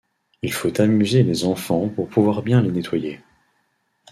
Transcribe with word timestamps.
Il 0.41 0.51
faut 0.51 0.81
amuser 0.81 1.21
les 1.21 1.45
enfants 1.45 1.87
pour 1.87 2.09
pouvoir 2.09 2.41
bien 2.41 2.63
les 2.63 2.71
nettoyer. 2.71 3.19